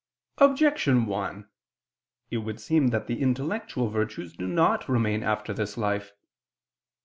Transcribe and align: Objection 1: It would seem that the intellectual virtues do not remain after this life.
Objection 0.39 1.05
1: 1.05 1.47
It 2.31 2.37
would 2.37 2.59
seem 2.59 2.87
that 2.87 3.05
the 3.05 3.21
intellectual 3.21 3.87
virtues 3.87 4.35
do 4.35 4.47
not 4.47 4.89
remain 4.89 5.21
after 5.21 5.53
this 5.53 5.77
life. 5.77 6.11